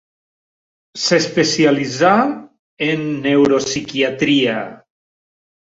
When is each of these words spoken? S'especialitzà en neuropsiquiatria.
S'especialitzà 1.01 2.15
en 2.89 3.07
neuropsiquiatria. 3.29 4.61